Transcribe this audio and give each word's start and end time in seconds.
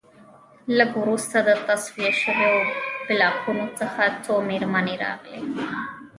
لږ 0.77 0.91
وروسته 1.01 1.37
د 1.47 1.49
تصفیه 1.67 2.11
شویو 2.21 2.55
بلاکونو 3.07 3.65
څخه 3.79 4.01
څو 4.23 4.33
مېرمنې 4.49 4.95
راغلې 5.03 5.39